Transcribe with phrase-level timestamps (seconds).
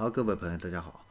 [0.00, 1.04] 好，各位朋友，大家好，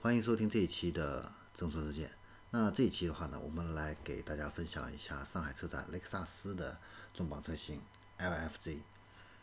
[0.00, 2.10] 欢迎收听这一期的正说事件。
[2.48, 6.78] 那这一期的话呢，我们来给大家分享一下上海车展雷克萨斯的
[7.12, 7.82] 重磅车型
[8.18, 8.78] LFZ。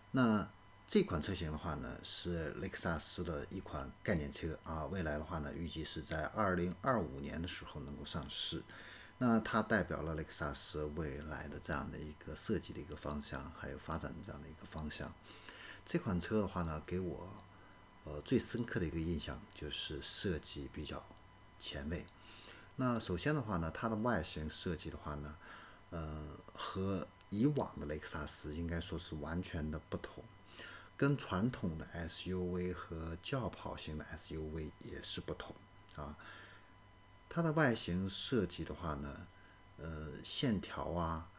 [0.10, 0.50] 那
[0.88, 8.64] 这款车型的话呢，是雷克萨斯的一款概念车啊，未来的话呢，预计是在二零二五年的时候能够上市。
[9.20, 15.14] 那它代表了雷克萨斯未来的这样的一个设计的一个方向，还有发展的这样的一个方向。
[15.86, 17.32] 这款车的话呢，给我
[18.10, 21.06] 呃，最深刻的一个印象就是设计比较
[21.60, 22.04] 前卫。
[22.76, 25.36] 那首先的话呢，它的外形设计的话呢，
[25.92, 30.24] 呃，和以往的雷克萨斯应该说是完全的不同，
[30.98, 35.56] 跟传统的 SUV 和轿跑型的 SUV 也是不同
[35.96, 36.18] 啊。
[37.30, 39.28] 它的外形设计的话呢，
[39.78, 41.30] 呃，线条啊，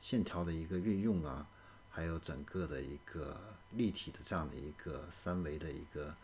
[0.00, 1.46] 线条的一个运用啊。
[1.96, 6.14] 还有整个的一个立体的这样的一个三维的一个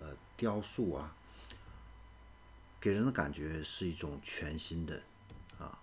[0.00, 1.14] 呃雕塑啊，
[2.80, 5.00] 给人的感觉是一种全新的
[5.60, 5.78] 啊。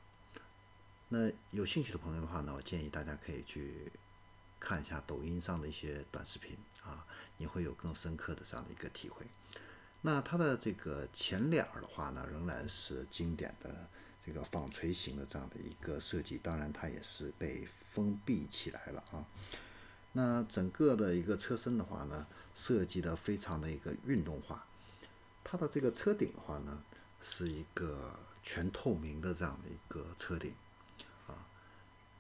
[1.08, 3.90] 那有兴趣的朋友的话呢，我建议大家可以去
[4.60, 9.26] 看一下抖音上的一些短视频啊，你会有更深刻的这样的一个体会。
[10.02, 13.88] 那它的这个前脸的话呢，仍然是经典的。
[14.26, 19.26] 这个纺锤形的这样的一个设计，当然它也是被封闭起来了啊。
[20.12, 24.66] 那整个的一个车身的话呢，设计的非常的一个运动化。
[25.44, 26.84] 它的这个车顶的话呢，
[27.22, 30.54] 是一个全透明的这样的一个车顶
[31.28, 31.34] 啊。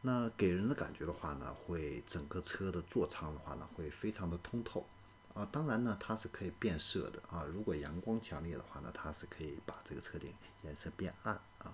[0.01, 4.85] 那给人的感觉的话呢，会整个车的座舱的话呢，会非常的通透
[5.33, 5.47] 啊。
[5.51, 7.43] 当然呢，它是可以变色的啊。
[7.43, 10.33] 如果阳光强烈的话呢，它是可以把这个车顶
[10.63, 11.73] 颜色变暗啊。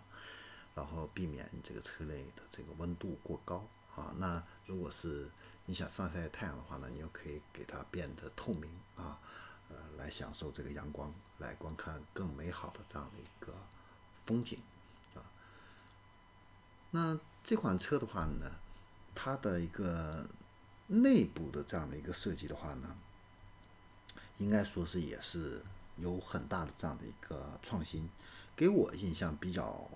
[0.76, 4.14] 然后避免你这个车内的这个温度过高啊。
[4.18, 5.32] 那如果是
[5.66, 9.18] 你想上晒太阳的话呢，你又可以给它变得透明啊，
[9.70, 13.54] 呃，来享受这个阳光，来观看更美好的这样的一个
[14.26, 14.60] 风景
[15.16, 15.24] 啊。
[16.92, 18.52] 那这款车的话呢，
[19.16, 20.28] 它的一个
[20.88, 22.96] 内部的这样的一个设计的话呢，
[24.40, 25.64] 应该说是也是
[25.96, 28.10] 有很大的这样的一个创新，
[28.56, 29.90] 给我印象比较。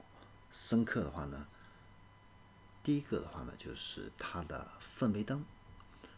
[0.52, 1.46] 深刻的话呢，
[2.84, 5.46] 第一个的话呢，就是它的氛围灯。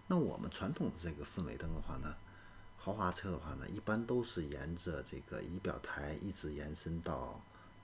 [0.07, 2.16] 那我们传统的这个氛围灯的话呢，
[2.78, 7.41] 豪华车的话呢，一般都是沿着这个仪表台一直延伸到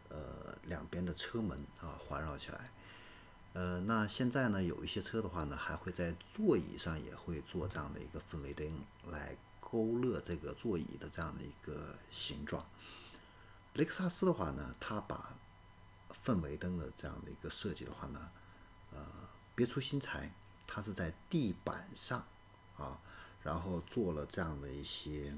[0.08, 2.72] 呃两边的车门啊环绕起来。
[3.52, 8.72] 呃，那现在呢，有一些车的话呢，还会在座椅上也会做这样的一个氛围灯，
[9.12, 12.66] 来勾勒这个座椅的这样的一个形状。
[13.78, 15.36] 雷克萨斯的话呢，它把
[16.26, 18.32] 氛围灯的这样的一个设计的话呢，
[18.92, 19.06] 呃，
[19.54, 20.34] 别出心裁，
[20.66, 22.26] 它是在地板上
[22.76, 23.00] 啊，
[23.44, 25.32] 然后做了这样的一些，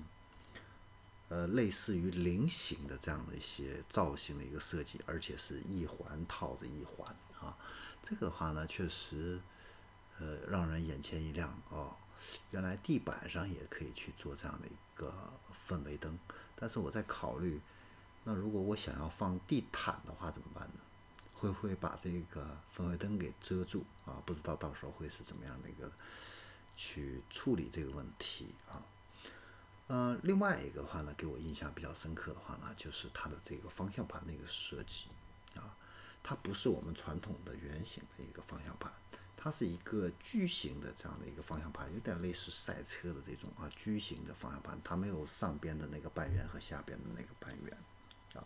[1.28, 7.58] 呃，类似于菱形的这样的一些造型的一个设计，而且是一环套着一环啊，
[8.02, 9.42] 这个的话呢，确实，
[10.18, 11.94] 呃，让人眼前一亮哦，
[12.52, 15.14] 原来地板上也可以去做这样的一个
[15.68, 16.18] 氛围灯，
[16.56, 17.60] 但是我在考虑。
[18.30, 20.80] 那如果我想要放地毯的话怎么办呢？
[21.34, 24.22] 会不会把这个氛围灯给遮住啊？
[24.24, 25.92] 不知道到时候会是怎么样的一个
[26.76, 28.86] 去处理这个问题啊？
[29.88, 35.08] 呃，另外一个话呢，给我印象比较深刻的话呢，就是它的这个方向盘的一个设计
[35.56, 35.74] 啊，
[36.22, 38.94] 它不是我们传统的圆形的一个方向盘，
[39.36, 47.76] 它是一个矩形的这样的一个方向盘，有点类似赛车的这种啊矩形的方向盘，它没有上边的那个半圆和下边的那个半圆。
[48.36, 48.44] 啊，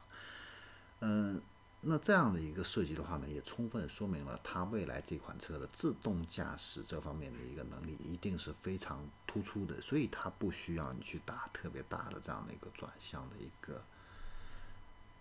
[1.02, 1.42] 嗯，
[1.82, 13.82] 那这样的一个设计的话呢，也充分说明了它未来这款车的自动驾驶这方面的一个能力一定是非常突出的，所以它不需要你去打特别大的这样的一个转向的一个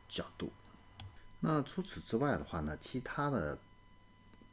[0.09, 0.53] 角度。
[1.41, 3.59] 那除此之外的话呢，其他的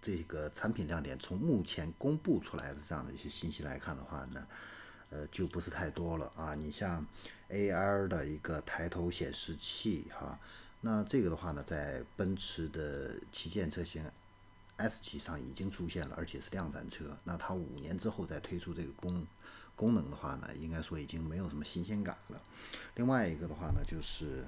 [0.01, 4.47] 这个产品亮点，从目前公布出来的这样的一些信息来看的话呢。
[5.09, 6.55] 呃，就不是太多了啊。
[6.55, 7.05] 你像
[7.49, 10.39] AR 的一个抬头显示器哈，
[10.81, 14.03] 那这个的话呢，在奔驰的旗舰车型
[14.77, 17.17] S 级上已经出现了，而且是量产车。
[17.23, 19.25] 那它五年之后再推出这个功
[19.75, 22.41] 功能的话呢，应该说已经没有什么新鲜感了。
[22.95, 24.43] 另外一个的话呢，就是。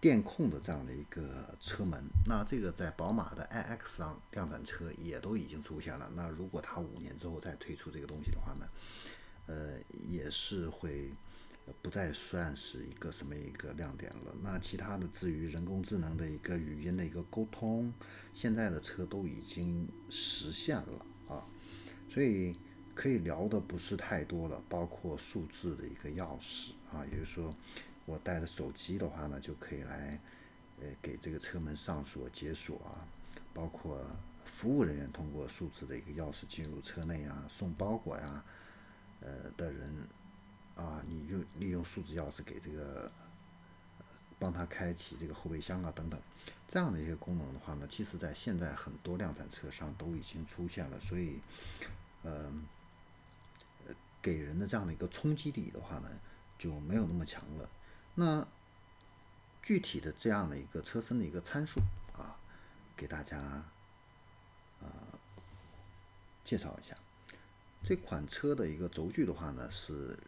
[0.00, 6.08] 电控的这样的一个车门，那这个在宝马的 iX 上量产车也都已经出现了。
[6.14, 8.68] 那如果它五年之后再推出这个东西的话呢，
[9.46, 9.78] 呃，
[10.08, 11.10] 也是会
[11.82, 14.32] 不再算是一个什么一个亮点了。
[14.40, 17.92] 那其他的至于人工智能的一个语音的一个沟通，
[18.32, 21.44] 现在的车都已经实现了啊。
[22.08, 22.56] 所以
[22.94, 27.54] 可以聊的不是太多了，包括数字的一个钥匙啊，也就是说，
[28.08, 30.18] 我带着手机的话呢，就可以来
[30.80, 33.04] 呃给这个车门上锁、解锁啊，
[33.52, 34.00] 包括
[34.46, 38.42] 服务人员通过数字的一个钥匙进入车内啊，送包裹呀，
[39.20, 39.94] 呃的人
[40.74, 43.12] 啊，你用利用数字钥匙给这个
[44.38, 46.18] 帮他开启这个后备箱啊等等，
[46.66, 51.38] 这样的一些功能的话呢，其实在现在很多量产车上都已经出现了，所以
[52.22, 52.50] 呃。
[54.20, 56.10] 给人的这样的一个冲击力的话呢，
[56.58, 57.70] 就没有那么强了。
[58.18, 58.44] 那
[59.62, 61.78] 具体的这样的一个车身的一个参数
[62.16, 62.36] 啊，
[62.96, 63.62] 给大家
[64.80, 64.88] 呃
[66.44, 66.96] 介绍一下。
[67.80, 70.18] 这款车的一个轴距的话呢是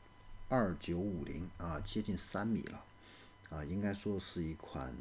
[0.49, 2.85] 二九五零啊，接近三米了
[3.51, 4.95] 啊，应该说是一款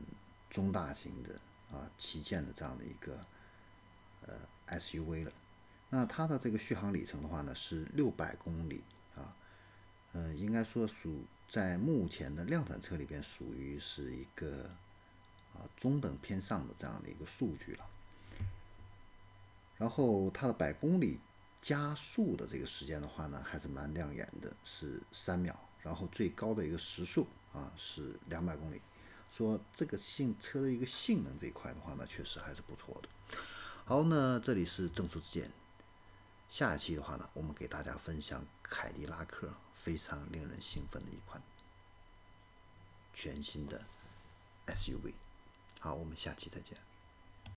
[0.50, 1.40] 中大型的
[1.72, 3.20] 啊旗舰的这样的一个
[4.26, 5.32] 呃 SUV 了。
[5.92, 8.84] 那它的这个续航里程的话呢是六百公里
[9.16, 9.36] 啊，
[10.14, 14.70] 呃，应该说属在目前的量产车里边属于是一个
[15.56, 17.86] 啊中等偏上的这样的一个数据了。
[19.78, 21.20] 然后它的百公里
[21.62, 25.60] 加速的这个时间的话呢还是蛮亮眼的，是三秒。
[25.82, 28.82] 然后最高的一个时速啊是两百公里，
[29.32, 33.10] 说这个性车的一个性能这一块的话呢确实还是不错的。
[33.86, 35.50] 好，那这里是正说之见。
[36.50, 39.54] 下一期的话呢，我们给大家分享凯迪拉克
[39.84, 41.42] 非常令人兴奋的一款
[43.14, 43.82] 全新的
[44.68, 45.14] SUV。
[45.80, 46.78] 好，我们下期再见。